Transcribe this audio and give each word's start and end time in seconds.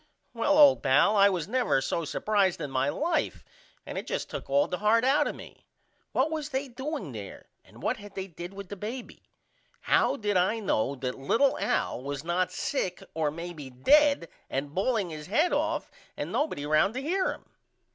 Well 0.33 0.57
old 0.57 0.81
pal 0.81 1.15
I 1.15 1.29
was 1.29 1.47
never 1.47 1.79
so 1.79 2.05
supprised 2.05 2.59
in 2.59 2.71
my 2.71 2.89
life 2.89 3.45
and 3.85 3.99
it 3.99 4.07
just 4.07 4.31
took 4.31 4.49
all 4.49 4.67
the 4.67 4.79
heart 4.79 5.03
out 5.03 5.27
of 5.27 5.35
me. 5.35 5.67
What 6.11 6.31
was 6.31 6.49
they 6.49 6.67
doing 6.69 7.11
there 7.11 7.45
and 7.63 7.83
what 7.83 7.97
had 7.97 8.15
they 8.15 8.25
did 8.25 8.51
with 8.51 8.69
the 8.69 8.75
baby? 8.75 9.21
How 9.81 10.15
did 10.15 10.37
I 10.37 10.57
know 10.57 10.95
that 10.95 11.19
little 11.19 11.55
Al 11.59 12.01
was 12.01 12.23
not 12.23 12.51
sick 12.51 13.03
or 13.13 13.29
maybe 13.29 13.69
dead 13.69 14.27
and 14.49 14.73
balling 14.73 15.11
his 15.11 15.27
head 15.27 15.53
off 15.53 15.91
and 16.17 16.31
nobody 16.31 16.65
round 16.65 16.95
to 16.95 17.01
hear 17.03 17.31
him? 17.31 17.45